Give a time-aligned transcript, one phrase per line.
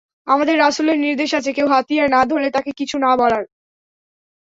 [0.27, 3.43] আমাদের রাসূলের নির্দেশ আছে, কেউ হাতিয়ার না ধরলে তাকে কিছু না বলার।